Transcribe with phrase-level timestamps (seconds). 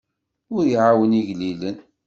[0.55, 1.77] Ur iɛawen igellilen.